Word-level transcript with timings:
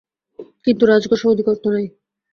কিন্তু 0.65 0.83
রাজকোষে 0.85 1.25
অধিক 1.27 1.47
অর্থ 1.47 1.63
নাই। 1.67 1.85